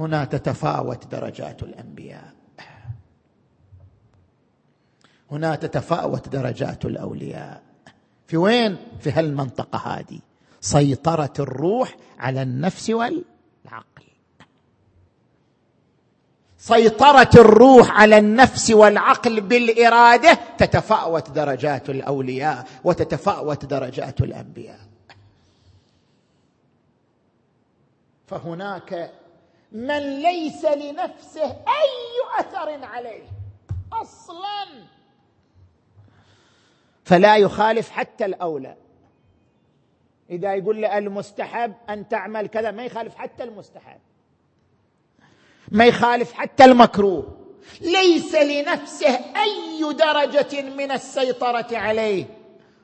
[0.00, 2.32] هنا تتفاوت درجات الأنبياء.
[5.30, 7.62] هنا تتفاوت درجات الأولياء.
[8.26, 10.18] في وين؟ في هالمنطقة هذه.
[10.60, 13.24] سيطرة الروح على النفس وال
[13.70, 14.04] العقل.
[16.58, 24.80] سيطرة الروح على النفس والعقل بالإرادة تتفاوت درجات الأولياء وتتفاوت درجات الأنبياء.
[28.26, 29.12] فهناك
[29.72, 33.28] من ليس لنفسه أي أثر عليه
[33.92, 34.66] أصلا.
[37.04, 38.76] فلا يخالف حتى الأولى.
[40.30, 44.00] إذا يقول لي المستحب أن تعمل كذا ما يخالف حتى المستحب.
[45.70, 47.36] ما يخالف حتى المكروه.
[47.80, 52.24] ليس لنفسه أي درجة من السيطرة عليه.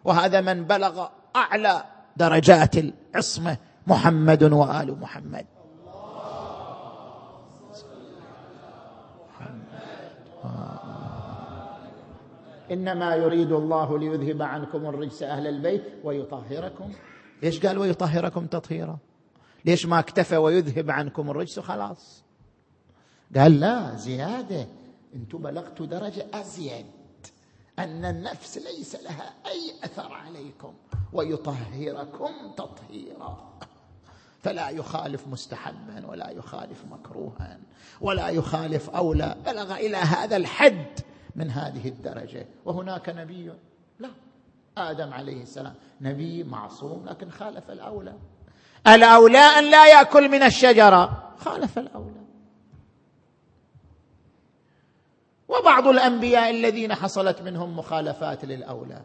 [0.04, 1.84] وهذا من بلغ أعلى
[2.16, 5.46] درجات العصمه محمد وآل محمد.
[12.70, 16.92] إنما يريد الله ليذهب عنكم الرجس أهل البيت ويطهركم.
[17.42, 18.98] ليش قال ويطهركم تطهيرا؟
[19.64, 22.22] ليش ما اكتفى ويذهب عنكم الرجس خلاص؟
[23.36, 24.66] قال لا زيادة.
[25.14, 26.86] أنتم بلغتوا درجة أزيد.
[27.78, 30.74] أن النفس ليس لها أي أثر عليكم
[31.12, 33.58] ويطهركم تطهيرا.
[34.42, 37.58] فلا يخالف مستحبا ولا يخالف مكروها
[38.00, 39.36] ولا يخالف أولى.
[39.46, 41.00] بلغ إلى هذا الحد
[41.36, 42.46] من هذه الدرجة.
[42.64, 43.52] وهناك نبي.
[43.98, 44.10] لا.
[44.78, 45.74] آدم عليه السلام.
[46.00, 48.14] نبي معصوم لكن خالف الأولى.
[48.86, 51.32] الأولى أن لا يأكل من الشجرة.
[51.38, 52.26] خالف الأولى.
[55.48, 59.02] وبعض الأنبياء الذين حصلت منهم مخالفات للأولى.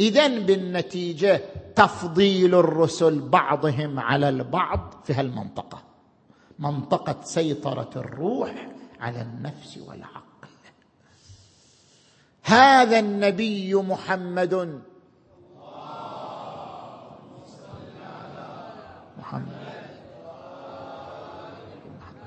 [0.00, 1.40] اذا بالنتيجة
[1.76, 5.82] تفضيل الرسل بعضهم على البعض في هالمنطقة.
[6.58, 8.68] منطقة سيطرة الروح
[9.00, 10.22] على النفس والعقل.
[12.42, 14.82] هذا النبي محمد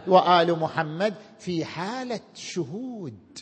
[0.07, 3.39] وآل محمد في حالة شهود.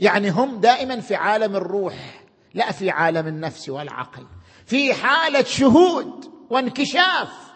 [0.00, 4.26] يعني هم دائما في عالم الروح لا في عالم النفس والعقل.
[4.66, 7.51] في حالة شهود وانكشاف.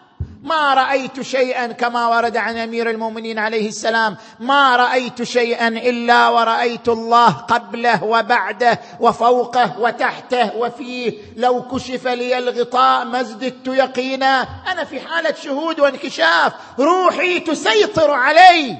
[0.47, 4.17] ما رأيت شيئا كما ورد عن أمير المؤمنين عليه السلام.
[4.39, 11.13] ما رأيت شيئا إلا ورأيت الله قبله وبعده وفوقه وتحته وفيه.
[11.35, 14.47] لو كشف لي الغطاء ما ازددت يقينا.
[14.71, 16.53] أنا في حالة شهود وانكشاف.
[16.79, 18.77] روحي تسيطر علي.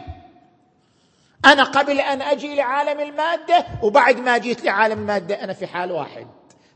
[1.46, 6.28] أنا قبل أن أجي لعالم المادة وبعد ما جيت لعالم المادة أنا في حال واحد.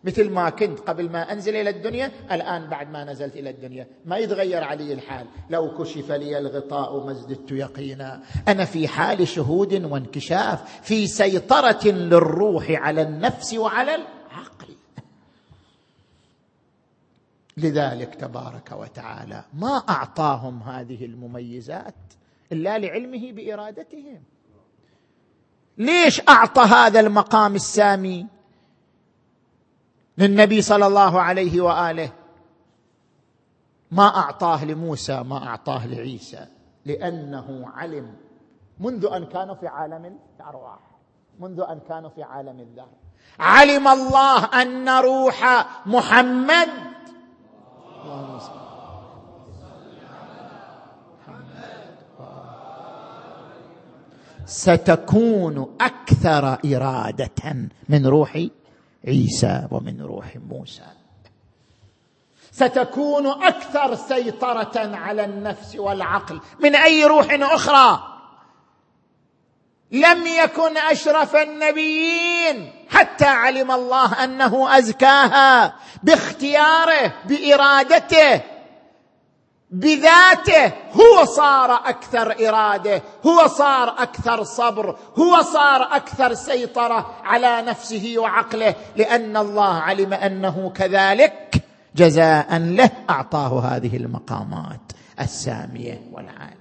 [0.04, 3.88] مثل ما كنت قبل ما أنزل إلى الدنيا الآن بعد ما نزلت إلى الدنيا.
[4.06, 5.28] ما يتغير علي الحال.
[5.49, 8.24] لو كشف لي الغطاء ما ازددت يقينا.
[8.47, 14.76] أنا في حال شهود وانكشاف في سيطرة للروح على النفس وعلى العقل.
[17.58, 21.95] لذلك تبارك وتعالى ما أعطاهم هذه المميزات
[22.52, 24.24] إلا لعلمه بإرادتهم.
[25.78, 28.40] ليش أعطى هذا المقام السامي؟
[30.22, 32.11] للنبي صلى الله عليه وآله.
[33.91, 36.47] ما أعطاه لموسى ما أعطاه لعيسى
[36.86, 38.15] لأنه علم.
[38.80, 40.80] منذ أن كانوا في عالم الأرواح
[41.39, 42.88] منذ أن كانوا في عالم الذر
[43.39, 46.69] علم الله أن روح محمد.
[48.03, 48.61] اللهم صل
[54.45, 58.47] ستكون أكثر إرادة من روح
[59.08, 60.84] عيسى ومن روح موسى.
[62.52, 68.08] ستكون أكثر سيطرة على النفس والعقل من أي روح أخرى.
[69.91, 78.41] لم يكن أشرف النبيين حتى علم الله أنه أزكاها باختياره بإرادته
[79.72, 88.13] بذاته هو صار أكثر إرادة هو صار أكثر صبر هو صار أكثر سيطرة على نفسه
[88.17, 91.63] وعقله لأن الله علم أنه كذلك
[91.95, 96.61] جزاء له أعطاه هذه المقامات السامية والعالية.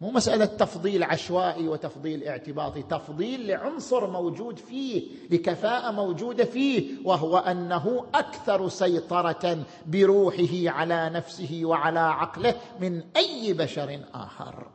[0.00, 8.06] مو مسألة تفضيل عشوائي وتفضيل اعتباطي تفضيل لعنصر موجود فيه لكفاءة موجودة فيه وهو أنه
[8.14, 14.66] أكثر سيطرة بروحه على نفسه وعلى عقله من أي بشر آخر.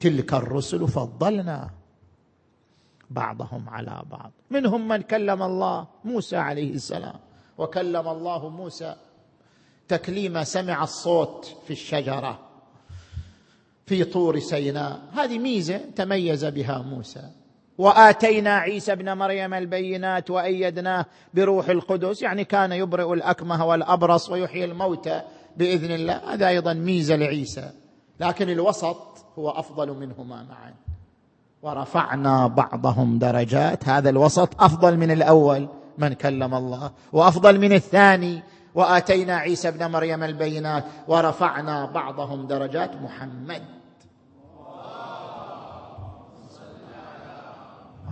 [0.00, 1.70] تلك الرسل فضلنا
[3.10, 4.30] بعضهم على بعض.
[4.50, 7.20] منهم من كلم الله موسى عليه السلام
[7.58, 8.96] وكلم الله موسى
[9.88, 12.45] تكليم سمع الصوت في الشجرة.
[13.86, 15.00] في طور سيناء.
[15.12, 17.22] هذه ميزة تميز بها موسى.
[17.78, 25.22] وآتينا عيسى ابن مريم البينات وأيدناه بروح القدس يعني كان يبرئ الأكمه والأبرص ويحيي الموتى
[25.56, 26.34] بإذن الله.
[26.34, 27.70] هذا أيضا ميزة لعيسى.
[28.20, 30.74] لكن الوسط هو أفضل منهما معا.
[31.62, 33.88] ورفعنا بعضهم درجات.
[33.88, 35.68] هذا الوسط أفضل من الأول
[35.98, 38.42] من كلم الله وأفضل من الثاني.
[38.74, 42.96] وآتينا عيسى ابن مريم البينات ورفعنا بعضهم درجات.
[42.96, 43.75] محمد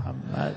[0.04, 0.56] محمد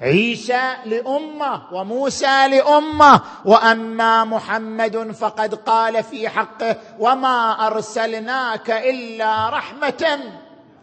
[0.00, 10.18] عيسى لأمة وموسى لأمة وأما محمد فقد قال في حقه وما أرسلناك إلا رحمة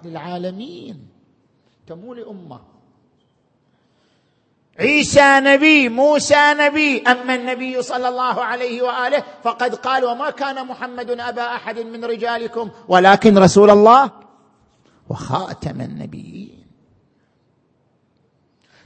[0.03, 1.07] للعالمين.
[1.87, 2.59] تمو لأمة.
[4.79, 11.11] عيسى نبي موسى نبي أما النبي صلى الله عليه وآله فقد قال وما كان محمد
[11.11, 14.22] أبا أحد من رجالكم ولكن رسول الله
[15.13, 16.63] وخاتم النبيين.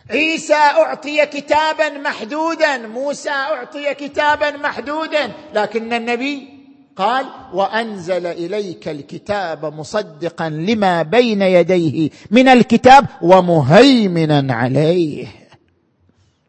[0.10, 6.48] عيسى أعطي كتابا محدودا موسى أعطي كتابا محدودا لكن النبي
[6.96, 15.28] قال وأنزل إليك الكتاب مصدقا لما بين يديه من الكتاب ومهيمنا عليه.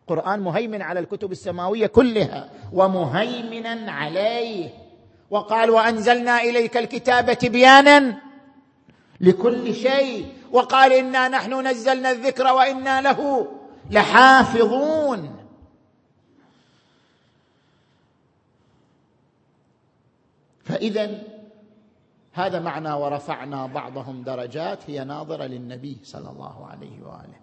[0.03, 4.71] القران مهيمن على الكتب السماوية كلها ومهيمنا عليه.
[5.31, 8.28] وقال وأنزلنا إليك الكتاب تبيانا
[9.21, 13.49] لكل شيء وقال إنا نحن نزلنا الذكر وإنا له
[13.91, 15.39] لحافظون.
[20.65, 21.23] فإذا
[22.33, 27.41] هذا معنى ورفعنا بعضهم درجات هي ناظرة للنبي صلى الله عليه وآله.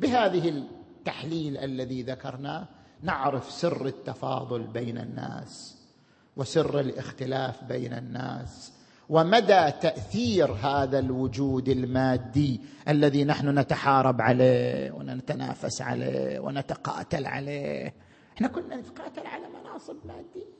[0.00, 2.66] بهذه التحليل الذي ذكرناه
[3.02, 5.78] نعرف سر التفاضل بين الناس
[6.36, 8.73] وسر الاختلاف بين الناس.
[9.08, 17.94] ومدى تأثير هذا الوجود المادي الذي نحن نتحارب عليه ونتنافس عليه ونتقاتل عليه.
[18.36, 20.54] إحنا كنا نتقاتل على مناصب مادية.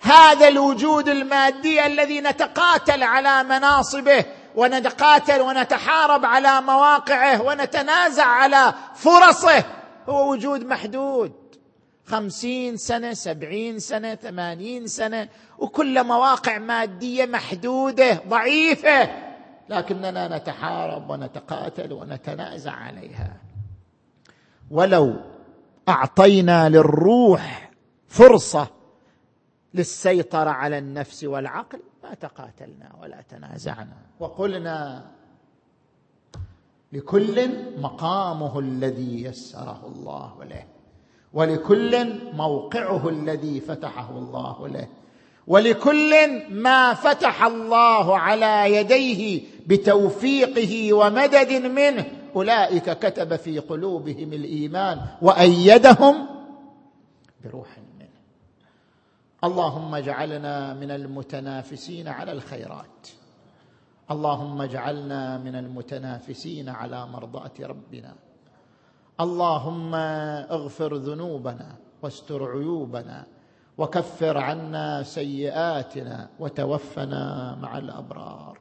[0.00, 4.24] هذا الوجود المادي الذي نتقاتل على مناصبه
[4.56, 9.64] ونتقاتل ونتحارب على مواقعه ونتنازع على فرصه
[10.08, 11.32] هو وجود محدود.
[12.06, 15.28] خمسين سنة سبعين سنة ثمانين سنة
[15.58, 19.10] وكل مواقع مادية محدودة ضعيفة
[19.68, 23.36] لكننا نتحارب ونتقاتل ونتنازع عليها.
[24.70, 25.16] ولو
[25.88, 27.70] أعطينا للروح
[28.08, 28.66] فرصة
[29.74, 33.96] للسيطرة على النفس والعقل ما تقاتلنا ولا تنازعنا.
[34.20, 35.10] وقلنا
[36.92, 37.50] لكل
[37.80, 40.73] مقامه الذي يسره الله له.
[41.34, 44.88] ولكل موقعه الذي فتحه الله له.
[45.46, 46.12] ولكل
[46.50, 52.06] ما فتح الله على يديه بتوفيقه ومدد منه
[52.36, 56.26] أولئك كتب في قلوبهم الإيمان وأيدهم
[57.44, 58.08] بروح منه.
[59.44, 63.08] اللهم اجعلنا من المتنافسين على الخيرات.
[64.10, 68.14] اللهم اجعلنا من المتنافسين على مرضاة ربنا.
[69.20, 73.26] اللهم اغفر ذنوبنا واستر عيوبنا
[73.78, 78.58] وكفر عنا سيئاتنا وتوفنا مع الأبرار.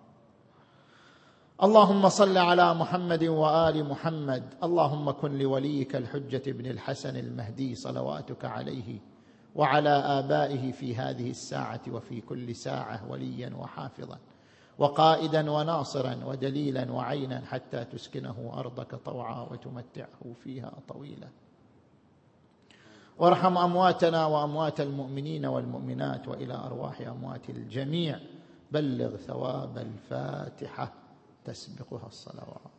[1.64, 4.44] اللهم صل على محمد وآل محمد.
[4.64, 9.00] اللهم كن لوليك الحجة بن الحسن المهدي صلواتك عليه
[9.56, 14.18] وعلى آبائه في هذه الساعة وفي كل ساعة وليا وحافظا.
[14.78, 21.28] وقائدا وناصرا ودليلا وعينا حتى تسكنه أرضك طوعا وتمتعه فيها طويلا.
[23.20, 28.20] وارحم أمواتنا وأموات المؤمنين والمؤمنات وإلى أرواح أموات الجميع.
[28.72, 30.94] بلغ ثواب الفاتحة.
[31.46, 32.73] تسبقها الصلوات.